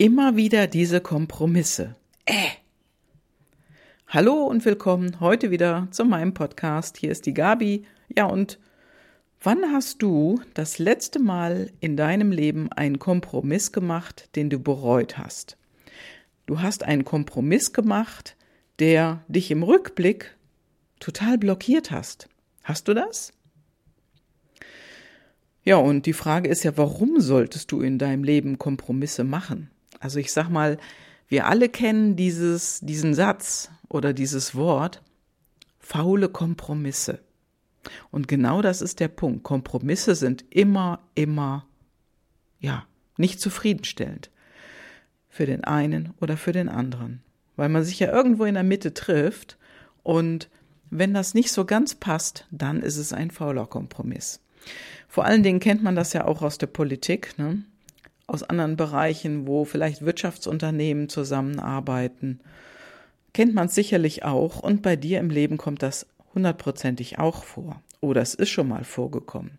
immer 0.00 0.34
wieder 0.34 0.66
diese 0.66 1.02
Kompromisse. 1.02 1.94
Äh. 2.24 2.32
Hallo 4.08 4.46
und 4.46 4.64
willkommen 4.64 5.20
heute 5.20 5.50
wieder 5.50 5.88
zu 5.90 6.06
meinem 6.06 6.32
Podcast. 6.32 6.96
Hier 6.96 7.10
ist 7.10 7.26
die 7.26 7.34
Gabi. 7.34 7.84
Ja, 8.16 8.24
und 8.24 8.58
wann 9.42 9.60
hast 9.74 10.00
du 10.00 10.40
das 10.54 10.78
letzte 10.78 11.18
Mal 11.18 11.70
in 11.80 11.98
deinem 11.98 12.32
Leben 12.32 12.72
einen 12.72 12.98
Kompromiss 12.98 13.72
gemacht, 13.72 14.30
den 14.36 14.48
du 14.48 14.58
bereut 14.58 15.18
hast? 15.18 15.58
Du 16.46 16.62
hast 16.62 16.82
einen 16.82 17.04
Kompromiss 17.04 17.74
gemacht, 17.74 18.36
der 18.78 19.22
dich 19.28 19.50
im 19.50 19.62
Rückblick 19.62 20.34
total 20.98 21.36
blockiert 21.36 21.90
hast. 21.90 22.30
Hast 22.62 22.88
du 22.88 22.94
das? 22.94 23.34
Ja, 25.62 25.76
und 25.76 26.06
die 26.06 26.14
Frage 26.14 26.48
ist 26.48 26.62
ja, 26.62 26.78
warum 26.78 27.20
solltest 27.20 27.70
du 27.70 27.82
in 27.82 27.98
deinem 27.98 28.24
Leben 28.24 28.56
Kompromisse 28.56 29.24
machen? 29.24 29.68
Also 30.00 30.18
ich 30.18 30.32
sag 30.32 30.48
mal, 30.48 30.78
wir 31.28 31.46
alle 31.46 31.68
kennen 31.68 32.16
dieses, 32.16 32.80
diesen 32.80 33.14
Satz 33.14 33.70
oder 33.88 34.12
dieses 34.12 34.56
Wort, 34.56 35.02
faule 35.78 36.28
Kompromisse. 36.28 37.20
Und 38.10 38.26
genau 38.26 38.62
das 38.62 38.82
ist 38.82 38.98
der 38.98 39.08
Punkt. 39.08 39.44
Kompromisse 39.44 40.14
sind 40.14 40.44
immer, 40.50 41.00
immer, 41.14 41.66
ja, 42.58 42.84
nicht 43.16 43.40
zufriedenstellend. 43.40 44.30
Für 45.28 45.46
den 45.46 45.62
einen 45.62 46.12
oder 46.20 46.36
für 46.36 46.52
den 46.52 46.68
anderen. 46.68 47.22
Weil 47.56 47.68
man 47.68 47.84
sich 47.84 48.00
ja 48.00 48.12
irgendwo 48.12 48.44
in 48.44 48.54
der 48.54 48.64
Mitte 48.64 48.92
trifft 48.94 49.56
und 50.02 50.48
wenn 50.90 51.14
das 51.14 51.34
nicht 51.34 51.52
so 51.52 51.64
ganz 51.64 51.94
passt, 51.94 52.46
dann 52.50 52.82
ist 52.82 52.96
es 52.96 53.12
ein 53.12 53.30
fauler 53.30 53.66
Kompromiss. 53.66 54.40
Vor 55.08 55.24
allen 55.24 55.42
Dingen 55.42 55.60
kennt 55.60 55.82
man 55.82 55.94
das 55.94 56.12
ja 56.12 56.24
auch 56.24 56.42
aus 56.42 56.58
der 56.58 56.66
Politik. 56.66 57.38
Ne? 57.38 57.62
Aus 58.30 58.42
anderen 58.42 58.76
Bereichen, 58.76 59.46
wo 59.46 59.64
vielleicht 59.64 60.04
Wirtschaftsunternehmen 60.04 61.08
zusammenarbeiten. 61.08 62.40
Kennt 63.32 63.54
man 63.54 63.68
sicherlich 63.68 64.24
auch 64.24 64.60
und 64.60 64.82
bei 64.82 64.96
dir 64.96 65.20
im 65.20 65.30
Leben 65.30 65.56
kommt 65.56 65.82
das 65.82 66.06
hundertprozentig 66.34 67.18
auch 67.18 67.44
vor. 67.44 67.82
Oder 68.00 68.22
es 68.22 68.34
ist 68.34 68.48
schon 68.48 68.68
mal 68.68 68.84
vorgekommen. 68.84 69.58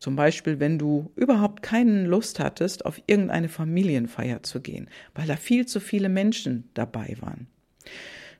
Zum 0.00 0.16
Beispiel, 0.16 0.58
wenn 0.58 0.78
du 0.78 1.12
überhaupt 1.14 1.62
keine 1.62 2.04
Lust 2.04 2.40
hattest, 2.40 2.84
auf 2.84 3.00
irgendeine 3.06 3.48
Familienfeier 3.48 4.42
zu 4.42 4.60
gehen, 4.60 4.88
weil 5.14 5.28
da 5.28 5.36
viel 5.36 5.66
zu 5.66 5.78
viele 5.78 6.08
Menschen 6.08 6.68
dabei 6.74 7.16
waren. 7.20 7.46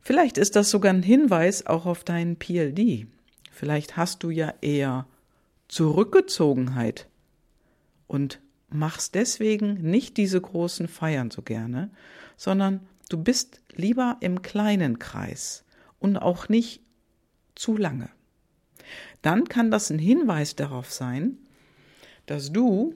Vielleicht 0.02 0.36
ist 0.36 0.56
das 0.56 0.70
sogar 0.70 0.92
ein 0.92 1.02
Hinweis 1.02 1.66
auch 1.66 1.86
auf 1.86 2.02
deinen 2.02 2.36
PLD. 2.36 3.06
Vielleicht 3.52 3.96
hast 3.96 4.22
du 4.22 4.30
ja 4.30 4.52
eher 4.60 5.06
Zurückgezogenheit 5.68 7.08
und 8.06 8.40
machst 8.78 9.14
deswegen 9.14 9.74
nicht 9.82 10.16
diese 10.16 10.40
großen 10.40 10.88
Feiern 10.88 11.30
so 11.30 11.42
gerne, 11.42 11.90
sondern 12.36 12.86
du 13.08 13.22
bist 13.22 13.62
lieber 13.74 14.16
im 14.20 14.42
kleinen 14.42 14.98
Kreis 14.98 15.64
und 15.98 16.16
auch 16.16 16.48
nicht 16.48 16.82
zu 17.54 17.76
lange. 17.76 18.10
Dann 19.22 19.44
kann 19.44 19.70
das 19.70 19.90
ein 19.90 19.98
Hinweis 19.98 20.56
darauf 20.56 20.92
sein, 20.92 21.38
dass 22.26 22.52
du 22.52 22.94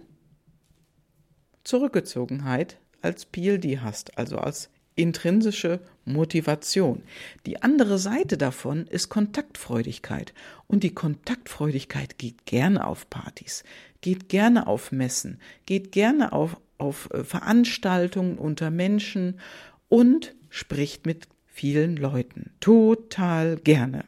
Zurückgezogenheit 1.64 2.78
als 3.02 3.26
PLD 3.26 3.80
hast, 3.80 4.18
also 4.18 4.38
als 4.38 4.70
intrinsische 5.00 5.80
Motivation. 6.04 7.02
Die 7.46 7.62
andere 7.62 7.98
Seite 7.98 8.36
davon 8.38 8.86
ist 8.86 9.08
Kontaktfreudigkeit. 9.08 10.32
Und 10.66 10.82
die 10.82 10.94
Kontaktfreudigkeit 10.94 12.18
geht 12.18 12.46
gerne 12.46 12.86
auf 12.86 13.08
Partys, 13.10 13.64
geht 14.00 14.28
gerne 14.28 14.66
auf 14.66 14.92
Messen, 14.92 15.40
geht 15.66 15.92
gerne 15.92 16.32
auf, 16.32 16.56
auf 16.78 17.10
äh, 17.12 17.24
Veranstaltungen 17.24 18.38
unter 18.38 18.70
Menschen 18.70 19.40
und 19.88 20.34
spricht 20.48 21.06
mit 21.06 21.28
vielen 21.46 21.96
Leuten. 21.96 22.52
Total 22.60 23.56
gerne. 23.56 24.04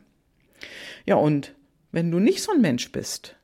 Ja, 1.05 1.17
und 1.17 1.55
wenn 1.91 2.11
du 2.11 2.19
nicht 2.19 2.43
so 2.43 2.53
ein 2.53 2.61
Mensch 2.61 2.91
bist 2.93 3.37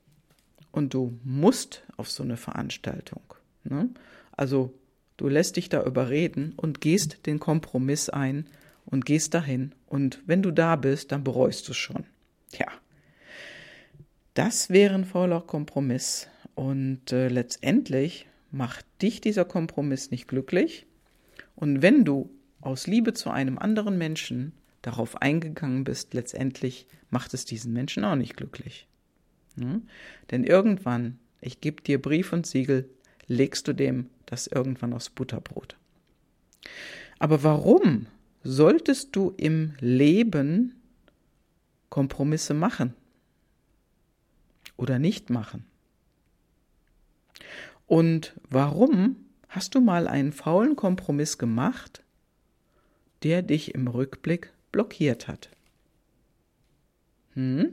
und 0.72 0.94
du 0.94 1.18
musst 1.24 1.82
auf 1.96 2.10
so 2.10 2.22
eine 2.22 2.36
Veranstaltung, 2.36 3.22
ne, 3.64 3.90
also 4.32 4.72
Du 5.18 5.28
lässt 5.28 5.56
dich 5.56 5.68
da 5.68 5.84
überreden 5.84 6.54
und 6.56 6.80
gehst 6.80 7.26
den 7.26 7.40
Kompromiss 7.40 8.08
ein 8.08 8.46
und 8.86 9.04
gehst 9.04 9.34
dahin. 9.34 9.74
Und 9.86 10.22
wenn 10.26 10.42
du 10.42 10.52
da 10.52 10.76
bist, 10.76 11.12
dann 11.12 11.24
bereust 11.24 11.66
du 11.68 11.72
es 11.72 11.76
schon. 11.76 12.04
Ja. 12.52 12.68
Das 14.34 14.70
wäre 14.70 14.94
ein 14.94 15.04
fauler 15.04 15.40
Kompromiss. 15.40 16.28
Und 16.54 17.12
äh, 17.12 17.28
letztendlich 17.28 18.28
macht 18.52 18.86
dich 19.02 19.20
dieser 19.20 19.44
Kompromiss 19.44 20.12
nicht 20.12 20.28
glücklich. 20.28 20.86
Und 21.56 21.82
wenn 21.82 22.04
du 22.04 22.30
aus 22.60 22.86
Liebe 22.86 23.12
zu 23.12 23.30
einem 23.30 23.58
anderen 23.58 23.98
Menschen 23.98 24.52
darauf 24.82 25.20
eingegangen 25.20 25.82
bist, 25.82 26.14
letztendlich 26.14 26.86
macht 27.10 27.34
es 27.34 27.44
diesen 27.44 27.72
Menschen 27.72 28.04
auch 28.04 28.14
nicht 28.14 28.36
glücklich. 28.36 28.86
Hm? 29.56 29.88
Denn 30.30 30.44
irgendwann, 30.44 31.18
ich 31.40 31.60
gebe 31.60 31.82
dir 31.82 32.00
Brief 32.00 32.32
und 32.32 32.46
Siegel, 32.46 32.88
legst 33.28 33.68
du 33.68 33.72
dem 33.72 34.10
das 34.26 34.46
irgendwann 34.46 34.92
aufs 34.92 35.10
Butterbrot. 35.10 35.76
Aber 37.18 37.42
warum 37.42 38.06
solltest 38.42 39.16
du 39.16 39.32
im 39.36 39.74
Leben 39.80 40.74
Kompromisse 41.88 42.54
machen 42.54 42.94
oder 44.76 44.98
nicht 44.98 45.30
machen? 45.30 45.64
Und 47.86 48.34
warum 48.50 49.16
hast 49.48 49.74
du 49.74 49.80
mal 49.80 50.06
einen 50.06 50.32
faulen 50.32 50.76
Kompromiss 50.76 51.38
gemacht, 51.38 52.02
der 53.22 53.42
dich 53.42 53.74
im 53.74 53.88
Rückblick 53.88 54.52
blockiert 54.72 55.26
hat? 55.26 55.48
Hm? 57.32 57.72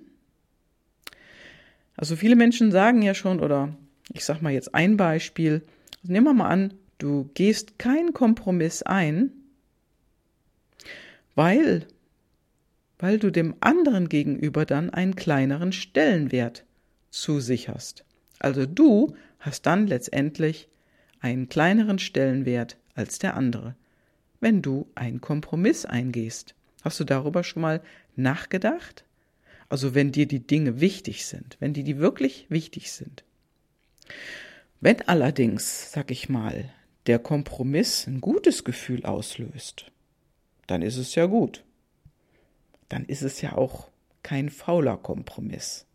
Also 1.98 2.16
viele 2.16 2.36
Menschen 2.36 2.72
sagen 2.72 3.02
ja 3.02 3.14
schon, 3.14 3.42
oder 3.42 3.76
ich 4.14 4.26
sag 4.26 4.42
mal 4.42 4.54
jetzt 4.54 4.74
ein 4.76 4.98
Beispiel, 4.98 5.64
also 6.02 6.14
nehmen 6.14 6.26
wir 6.26 6.34
mal 6.34 6.50
an, 6.50 6.74
du 6.98 7.30
gehst 7.34 7.80
keinen 7.80 8.14
Kompromiss 8.14 8.84
ein, 8.84 9.32
weil, 11.36 11.88
weil 13.00 13.20
du 13.20 13.32
dem 13.32 13.56
anderen 13.60 14.10
gegenüber 14.10 14.66
dann 14.66 14.90
einen 14.90 15.16
kleineren 15.16 15.72
Stellenwert 15.72 16.64
zusicherst. 17.10 18.06
Also 18.40 18.66
du 18.66 19.16
hast 19.40 19.66
dann 19.66 19.88
letztendlich 19.88 20.70
einen 21.20 21.50
kleineren 21.50 22.00
Stellenwert 22.00 22.78
als 22.94 23.20
der 23.20 23.36
andere, 23.36 23.76
wenn 24.40 24.62
du 24.62 24.88
einen 24.96 25.22
Kompromiss 25.22 25.86
eingehst. 25.86 26.56
Hast 26.84 27.00
du 27.00 27.04
darüber 27.04 27.44
schon 27.44 27.62
mal 27.62 27.82
nachgedacht? 28.16 29.04
Also 29.70 29.96
wenn 29.96 30.12
dir 30.12 30.28
die 30.28 30.46
Dinge 30.46 30.80
wichtig 30.80 31.26
sind, 31.26 31.58
wenn 31.60 31.74
die 31.74 31.84
die 31.84 31.98
wirklich 31.98 32.46
wichtig 32.50 32.92
sind. 32.92 33.24
Wenn 34.82 35.02
allerdings, 35.08 35.92
sag 35.92 36.12
ich 36.12 36.30
mal, 36.30 36.72
der 37.08 37.20
Kompromiss 37.20 38.08
ein 38.08 38.22
gutes 38.22 38.64
Gefühl 38.64 39.06
auslöst, 39.06 39.92
dann 40.68 40.82
ist 40.82 40.98
es 40.98 41.16
ja 41.16 41.26
gut. 41.26 41.64
Dann 42.90 43.06
ist 43.06 43.22
es 43.22 43.42
ja 43.42 43.54
auch 43.54 43.90
kein 44.24 44.50
fauler 44.50 44.98
Kompromiss. 44.98 45.86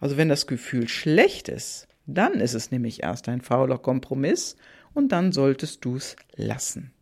Also 0.00 0.16
wenn 0.16 0.28
das 0.28 0.46
Gefühl 0.46 0.88
schlecht 0.88 1.48
ist, 1.48 1.88
dann 2.06 2.34
ist 2.34 2.54
es 2.54 2.70
nämlich 2.70 3.02
erst 3.02 3.28
ein 3.28 3.40
fauler 3.40 3.78
Kompromiss 3.78 4.56
und 4.94 5.12
dann 5.12 5.32
solltest 5.32 5.84
du 5.84 5.96
es 5.96 6.16
lassen. 6.34 6.92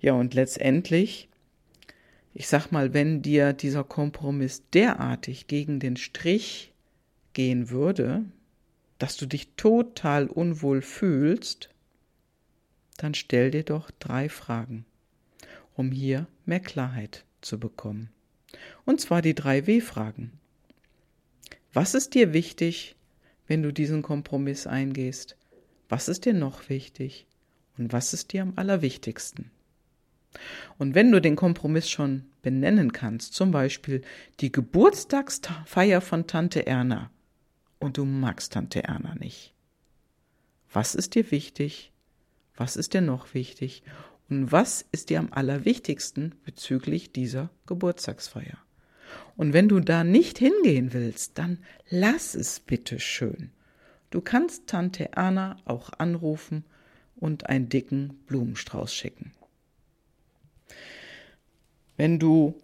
Ja, 0.00 0.12
und 0.14 0.34
letztendlich, 0.34 1.28
ich 2.34 2.48
sag 2.48 2.70
mal, 2.70 2.94
wenn 2.94 3.22
dir 3.22 3.52
dieser 3.52 3.84
Kompromiss 3.84 4.62
derartig 4.72 5.46
gegen 5.46 5.80
den 5.80 5.96
Strich 5.96 6.72
gehen 7.32 7.70
würde, 7.70 8.24
dass 8.98 9.16
du 9.16 9.26
dich 9.26 9.54
total 9.56 10.26
unwohl 10.26 10.82
fühlst, 10.82 11.70
dann 12.96 13.14
stell 13.14 13.50
dir 13.50 13.62
doch 13.62 13.90
drei 13.98 14.28
Fragen, 14.28 14.84
um 15.74 15.92
hier 15.92 16.26
mehr 16.46 16.60
Klarheit 16.60 17.24
zu 17.40 17.58
bekommen. 17.58 18.10
Und 18.84 19.00
zwar 19.00 19.22
die 19.22 19.34
drei 19.34 19.66
W-Fragen. 19.66 20.32
Was 21.72 21.94
ist 21.94 22.14
dir 22.14 22.32
wichtig, 22.32 22.96
wenn 23.46 23.62
du 23.62 23.72
diesen 23.72 24.02
Kompromiss 24.02 24.66
eingehst? 24.66 25.36
Was 25.88 26.08
ist 26.08 26.24
dir 26.24 26.34
noch 26.34 26.68
wichtig? 26.68 27.26
Und 27.76 27.92
was 27.92 28.12
ist 28.12 28.32
dir 28.32 28.42
am 28.42 28.54
allerwichtigsten? 28.56 29.50
Und 30.76 30.94
wenn 30.94 31.12
du 31.12 31.20
den 31.20 31.36
Kompromiss 31.36 31.88
schon 31.88 32.24
benennen 32.42 32.92
kannst, 32.92 33.34
zum 33.34 33.50
Beispiel 33.50 34.02
die 34.40 34.52
Geburtstagsfeier 34.52 36.00
von 36.00 36.26
Tante 36.26 36.66
Erna, 36.66 37.10
und 37.78 37.96
du 37.96 38.04
magst 38.04 38.52
Tante 38.52 38.84
Erna 38.84 39.14
nicht. 39.14 39.54
Was 40.72 40.94
ist 40.94 41.14
dir 41.14 41.30
wichtig? 41.30 41.92
Was 42.56 42.76
ist 42.76 42.94
dir 42.94 43.00
noch 43.00 43.34
wichtig? 43.34 43.82
Und 44.28 44.52
was 44.52 44.84
ist 44.92 45.10
dir 45.10 45.20
am 45.20 45.32
allerwichtigsten 45.32 46.34
bezüglich 46.44 47.12
dieser 47.12 47.50
Geburtstagsfeier? 47.66 48.58
Und 49.36 49.52
wenn 49.52 49.68
du 49.68 49.80
da 49.80 50.04
nicht 50.04 50.38
hingehen 50.38 50.92
willst, 50.92 51.38
dann 51.38 51.58
lass 51.88 52.34
es 52.34 52.60
bitte 52.60 53.00
schön. 53.00 53.50
Du 54.10 54.20
kannst 54.20 54.66
Tante 54.66 55.12
Erna 55.12 55.56
auch 55.64 55.90
anrufen 55.98 56.64
und 57.16 57.48
einen 57.48 57.68
dicken 57.68 58.20
Blumenstrauß 58.26 58.92
schicken. 58.92 59.32
Wenn 61.96 62.18
du 62.18 62.54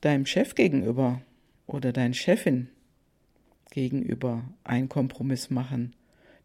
deinem 0.00 0.26
Chef 0.26 0.54
gegenüber 0.54 1.22
oder 1.66 1.92
deiner 1.92 2.14
Chefin 2.14 2.68
gegenüber 3.72 4.44
einen 4.64 4.88
Kompromiss 4.88 5.50
machen 5.50 5.96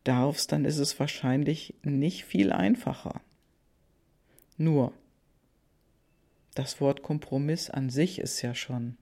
darfst, 0.06 0.52
dann 0.54 0.66
ist 0.66 0.78
es 0.78 1.00
wahrscheinlich 1.00 1.76
nicht 1.84 2.24
viel 2.24 2.52
einfacher. 2.52 3.22
Nur, 4.58 4.94
das 6.56 6.80
Wort 6.82 7.04
Kompromiss 7.04 7.70
an 7.70 7.90
sich 7.90 8.20
ist 8.20 8.42
ja 8.42 8.56
schon, 8.56 8.98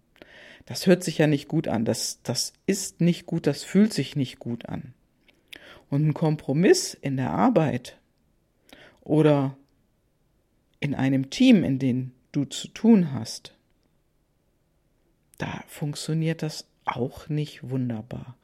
das 0.66 0.88
hört 0.88 1.04
sich 1.04 1.20
ja 1.20 1.28
nicht 1.28 1.48
gut 1.48 1.68
an, 1.68 1.86
das, 1.86 2.20
das 2.24 2.54
ist 2.66 3.00
nicht 3.00 3.28
gut, 3.28 3.46
das 3.46 3.64
fühlt 3.64 3.94
sich 3.94 4.16
nicht 4.16 4.40
gut 4.40 4.66
an. 4.68 4.94
Und 5.90 6.08
ein 6.08 6.14
Kompromiss 6.16 6.96
in 6.96 7.18
der 7.18 7.30
Arbeit 7.30 8.00
oder 9.02 9.56
in 10.80 10.96
einem 10.96 11.30
Team, 11.30 11.64
in 11.64 11.78
dem 11.78 12.12
du 12.32 12.46
zu 12.46 12.70
tun 12.70 13.14
hast, 13.14 13.56
da 15.38 15.64
funktioniert 15.68 16.42
das 16.42 16.68
auch 16.86 17.30
nicht 17.30 17.70
wunderbar. 17.70 18.36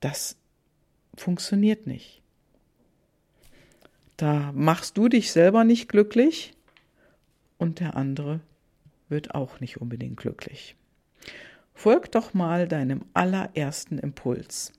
Das 0.00 0.36
funktioniert 1.16 1.86
nicht. 1.86 2.22
Da 4.16 4.52
machst 4.52 4.96
du 4.96 5.08
dich 5.08 5.32
selber 5.32 5.64
nicht 5.64 5.88
glücklich 5.88 6.54
und 7.58 7.80
der 7.80 7.96
andere 7.96 8.40
wird 9.08 9.34
auch 9.34 9.60
nicht 9.60 9.80
unbedingt 9.80 10.16
glücklich. 10.16 10.76
Folg 11.74 12.12
doch 12.12 12.34
mal 12.34 12.68
deinem 12.68 13.04
allerersten 13.12 13.98
Impuls. 13.98 14.72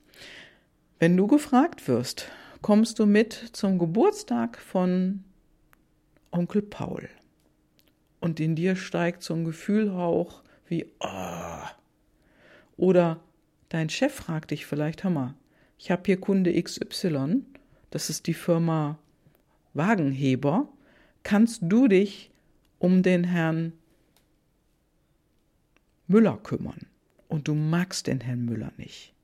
Wenn 1.00 1.18
du 1.18 1.28
gefragt 1.28 1.88
wirst, 1.88 2.32
kommst 2.62 3.00
du 3.00 3.06
mit 3.06 3.34
zum 3.34 3.78
Geburtstag 3.78 4.58
von 4.58 5.24
Onkel 6.32 6.62
Paul. 6.62 7.10
Und 8.22 8.40
in 8.40 8.56
dir 8.56 8.76
steigt 8.76 9.22
so 9.22 9.34
ein 9.34 9.44
Gefühl 9.44 9.94
hoch 9.94 10.42
wie, 10.68 10.86
oh. 11.00 11.62
Oder 12.78 13.24
dein 13.70 13.90
Chef 13.90 14.14
fragt 14.14 14.52
dich 14.52 14.66
vielleicht, 14.66 15.04
mal, 15.04 15.36
ich 15.78 15.92
habe 15.92 16.04
hier 16.06 16.20
Kunde 16.20 16.62
XY, 16.62 17.44
das 17.90 18.10
ist 18.10 18.28
die 18.28 18.34
Firma 18.34 19.00
Wagenheber, 19.74 20.70
kannst 21.24 21.62
du 21.64 21.88
dich 21.88 22.32
um 22.80 23.04
den 23.04 23.24
Herrn 23.24 23.74
Müller 26.08 26.38
kümmern? 26.38 26.88
Und 27.28 27.48
du 27.48 27.56
magst 27.56 28.08
den 28.08 28.22
Herrn 28.22 28.46
Müller 28.46 28.72
nicht, 28.78 29.16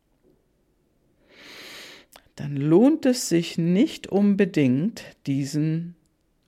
dann 2.36 2.58
lohnt 2.58 3.06
es 3.06 3.30
sich 3.30 3.58
nicht 3.58 4.08
unbedingt, 4.08 5.04
diesen 5.28 5.96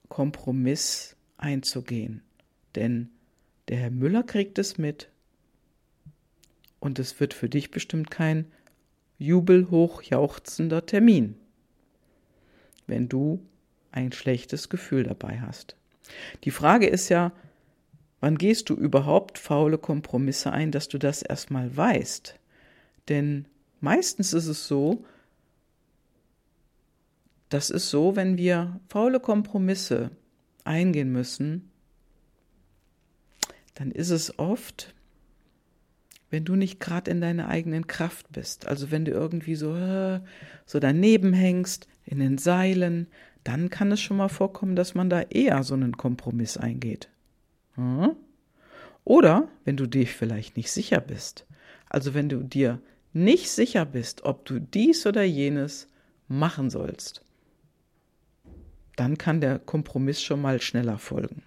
Kompromiss 0.08 1.16
einzugehen. 1.36 2.22
Denn 2.74 3.10
der 3.68 3.76
Herr 3.78 3.90
Müller 3.90 4.24
kriegt 4.24 4.58
es 4.58 4.76
mit 4.76 5.08
und 6.84 6.98
es 6.98 7.18
wird 7.18 7.32
für 7.32 7.48
dich 7.48 7.70
bestimmt 7.70 8.10
kein 8.10 8.44
jubelhochjauchzender 9.18 10.84
Termin, 10.84 11.34
wenn 12.86 13.08
du 13.08 13.40
ein 13.90 14.12
schlechtes 14.12 14.68
Gefühl 14.68 15.04
dabei 15.04 15.40
hast. 15.40 15.76
Die 16.44 16.50
Frage 16.50 16.86
ist 16.86 17.08
ja, 17.08 17.32
wann 18.20 18.36
gehst 18.36 18.68
du 18.68 18.74
überhaupt 18.74 19.38
faule 19.38 19.78
Kompromisse 19.78 20.52
ein, 20.52 20.72
dass 20.72 20.88
du 20.88 20.98
das 20.98 21.22
erstmal 21.22 21.74
weißt? 21.74 22.38
Denn 23.08 23.46
meistens 23.80 24.34
ist 24.34 24.46
es 24.46 24.68
so, 24.68 25.06
das 27.48 27.70
ist 27.70 27.88
so, 27.88 28.14
wenn 28.14 28.36
wir 28.36 28.78
faule 28.90 29.20
Kompromisse 29.20 30.10
eingehen 30.64 31.12
müssen, 31.12 31.70
dann 33.72 33.90
ist 33.90 34.10
es 34.10 34.38
oft, 34.38 34.93
wenn 36.34 36.44
du 36.44 36.56
nicht 36.56 36.80
gerade 36.80 37.12
in 37.12 37.20
deiner 37.20 37.46
eigenen 37.46 37.86
Kraft 37.86 38.32
bist, 38.32 38.66
also 38.66 38.90
wenn 38.90 39.04
du 39.04 39.12
irgendwie 39.12 39.54
so, 39.54 39.76
äh, 39.76 40.18
so 40.66 40.80
daneben 40.80 41.32
hängst, 41.32 41.86
in 42.04 42.18
den 42.18 42.38
Seilen, 42.38 43.06
dann 43.44 43.70
kann 43.70 43.92
es 43.92 44.00
schon 44.00 44.16
mal 44.16 44.28
vorkommen, 44.28 44.74
dass 44.74 44.96
man 44.96 45.08
da 45.08 45.20
eher 45.22 45.62
so 45.62 45.74
einen 45.74 45.96
Kompromiss 45.96 46.56
eingeht. 46.56 47.08
Hm? 47.76 48.16
Oder 49.04 49.46
wenn 49.64 49.76
du 49.76 49.86
dich 49.86 50.12
vielleicht 50.12 50.56
nicht 50.56 50.72
sicher 50.72 51.00
bist, 51.00 51.46
also 51.88 52.14
wenn 52.14 52.28
du 52.28 52.38
dir 52.42 52.80
nicht 53.12 53.48
sicher 53.48 53.84
bist, 53.84 54.24
ob 54.24 54.44
du 54.44 54.58
dies 54.58 55.06
oder 55.06 55.22
jenes 55.22 55.86
machen 56.26 56.68
sollst, 56.68 57.24
dann 58.96 59.18
kann 59.18 59.40
der 59.40 59.60
Kompromiss 59.60 60.20
schon 60.20 60.42
mal 60.42 60.60
schneller 60.60 60.98
folgen. 60.98 61.44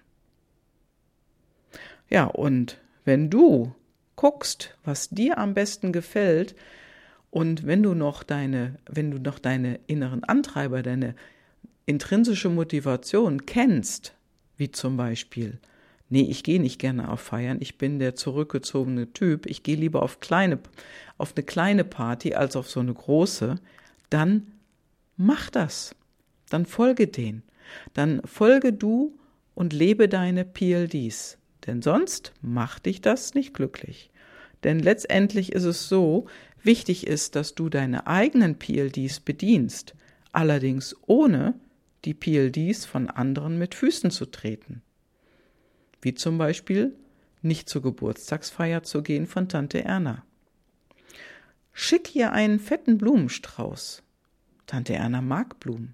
Ja, 2.09 2.23
und 2.23 2.79
wenn 3.03 3.29
du 3.29 3.75
guckst, 4.17 4.75
was 4.83 5.07
dir 5.09 5.37
am 5.37 5.53
besten 5.53 5.93
gefällt, 5.93 6.53
und 7.29 7.67
wenn 7.67 7.83
du 7.83 7.93
noch 7.93 8.23
deine, 8.23 8.79
wenn 8.89 9.11
du 9.11 9.19
noch 9.19 9.37
deine 9.37 9.79
inneren 9.87 10.23
Antreiber, 10.23 10.81
deine 10.81 11.15
intrinsische 11.85 12.49
Motivation 12.49 13.45
kennst, 13.45 14.13
wie 14.57 14.71
zum 14.71 14.97
Beispiel, 14.97 15.59
nee, 16.09 16.21
ich 16.21 16.43
gehe 16.43 16.61
nicht 16.61 16.79
gerne 16.79 17.11
auf 17.11 17.21
Feiern, 17.21 17.57
ich 17.59 17.77
bin 17.77 17.99
der 17.99 18.15
zurückgezogene 18.15 19.13
Typ, 19.13 19.45
ich 19.45 19.63
gehe 19.63 19.75
lieber 19.75 20.03
auf 20.03 20.19
kleine, 20.19 20.59
auf 21.17 21.33
eine 21.35 21.45
kleine 21.45 21.83
Party 21.83 22.33
als 22.33 22.55
auf 22.55 22.69
so 22.69 22.79
eine 22.79 22.93
große, 22.93 23.55
dann 24.09 24.47
mach 25.15 25.49
das. 25.49 25.95
Dann 26.49 26.65
folge 26.65 27.07
denen. 27.07 27.43
Dann 27.93 28.21
folge 28.23 28.71
du 28.71 29.17
und 29.53 29.73
lebe 29.73 30.07
deine 30.07 30.45
PLDs. 30.45 31.37
Denn 31.67 31.81
sonst 31.81 32.33
macht 32.41 32.85
dich 32.85 33.01
das 33.01 33.33
nicht 33.33 33.53
glücklich. 33.53 34.09
Denn 34.63 34.79
letztendlich 34.79 35.51
ist 35.51 35.65
es 35.65 35.87
so, 35.87 36.25
wichtig 36.63 37.05
ist, 37.05 37.35
dass 37.35 37.53
du 37.53 37.69
deine 37.69 38.07
eigenen 38.07 38.57
PLDs 38.57 39.19
bedienst, 39.19 39.93
allerdings 40.31 40.95
ohne 41.05 41.53
die 42.05 42.13
PLDs 42.13 42.85
von 42.85 43.09
anderen 43.09 43.57
mit 43.57 43.75
Füßen 43.75 44.11
zu 44.11 44.25
treten. 44.25 44.81
Wie 46.01 46.13
zum 46.13 46.37
Beispiel 46.37 46.95
nicht 47.41 47.69
zur 47.69 47.81
Geburtstagsfeier 47.81 48.83
zu 48.83 49.03
gehen 49.03 49.27
von 49.27 49.49
Tante 49.49 49.83
Erna. 49.83 50.23
Schick 51.73 52.15
ihr 52.15 52.31
einen 52.31 52.59
fetten 52.59 52.97
Blumenstrauß. 52.97 54.01
Tante 54.65 54.93
Erna 54.93 55.21
mag 55.21 55.59
Blumen. 55.59 55.93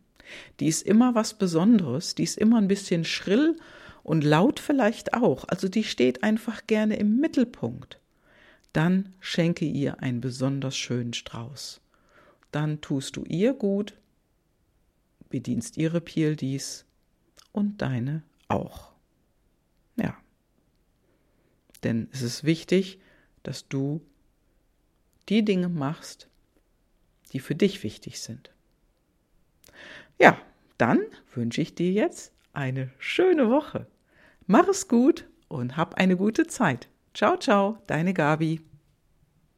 Die 0.60 0.68
ist 0.68 0.84
immer 0.84 1.16
was 1.16 1.34
Besonderes, 1.34 2.16
die 2.16 2.24
ist 2.24 2.38
immer 2.38 2.58
ein 2.58 2.70
bisschen 2.70 3.04
schrill 3.04 3.58
und 4.04 4.24
laut 4.24 4.60
vielleicht 4.60 5.14
auch, 5.14 5.46
also 5.48 5.68
die 5.68 5.84
steht 5.84 6.24
einfach 6.24 6.68
gerne 6.68 6.98
im 6.98 7.18
Mittelpunkt. 7.18 8.00
Dann 8.74 9.14
schenke 9.20 9.66
ihr 9.66 10.02
einen 10.02 10.20
besonders 10.20 10.76
schönen 10.76 11.14
Strauß. 11.14 11.80
Dann 12.52 12.82
tust 12.82 13.16
du 13.16 13.24
ihr 13.24 13.54
gut, 13.54 13.96
bedienst 15.30 15.78
ihre 15.78 16.02
PLDs 16.02 16.86
und 17.52 17.82
deine 17.82 18.24
auch. 18.48 18.92
Ja. 19.96 20.18
Denn 21.84 22.10
es 22.12 22.22
ist 22.22 22.44
wichtig, 22.44 23.00
dass 23.44 23.68
du 23.68 24.02
die 25.30 25.46
Dinge 25.46 25.70
machst, 25.70 26.28
die 27.32 27.40
für 27.40 27.56
dich 27.56 27.84
wichtig 27.84 28.20
sind. 28.20 28.52
Ja, 30.20 30.40
dann 30.78 31.02
wünsche 31.34 31.62
ich 31.62 31.76
dir 31.76 31.92
jetzt 31.92 32.34
eine 32.54 32.92
schöne 33.00 33.50
Woche. 33.50 33.88
Mach 34.46 34.68
es 34.68 34.88
gut 34.88 35.30
und 35.48 35.78
hab 35.78 35.96
eine 35.96 36.18
gute 36.18 36.48
Zeit. 36.48 36.90
Ciao, 37.14 37.38
ciao, 37.38 37.78
deine 37.88 38.14
Gabi. 38.14 38.62